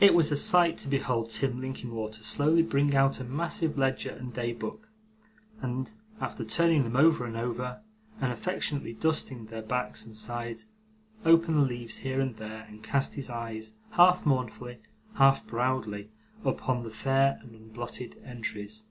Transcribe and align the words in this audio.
It 0.00 0.14
was 0.14 0.32
a 0.32 0.38
sight 0.38 0.78
to 0.78 0.88
behold 0.88 1.28
Tim 1.28 1.60
Linkinwater 1.60 2.22
slowly 2.22 2.62
bring 2.62 2.94
out 2.96 3.20
a 3.20 3.24
massive 3.24 3.76
ledger 3.76 4.08
and 4.08 4.32
day 4.32 4.54
book, 4.54 4.88
and, 5.60 5.92
after 6.18 6.46
turning 6.46 6.82
them 6.82 6.96
over 6.96 7.26
and 7.26 7.36
over, 7.36 7.82
and 8.22 8.32
affectionately 8.32 8.94
dusting 8.94 9.44
their 9.44 9.60
backs 9.60 10.06
and 10.06 10.16
sides, 10.16 10.64
open 11.26 11.56
the 11.56 11.60
leaves 11.60 11.98
here 11.98 12.22
and 12.22 12.38
there, 12.38 12.62
and 12.70 12.82
cast 12.82 13.16
his 13.16 13.28
eyes, 13.28 13.74
half 13.90 14.24
mournfully, 14.24 14.78
half 15.16 15.46
proudly, 15.46 16.08
upon 16.42 16.82
the 16.82 16.88
fair 16.88 17.38
and 17.42 17.54
unblotted 17.54 18.16
entries. 18.24 18.84